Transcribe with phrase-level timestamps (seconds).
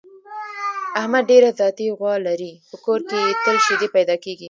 [0.99, 4.39] احمد ډېره ذاتي غوا لري، په کور کې یې تل شیدې پیدا کېږي.